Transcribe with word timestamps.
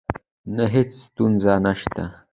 نه، 0.55 0.65
هیڅ 0.73 0.89
ستونزه 1.05 1.53
نشته 1.65 2.03